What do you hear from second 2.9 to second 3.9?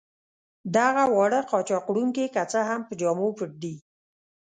جامو پټ دي.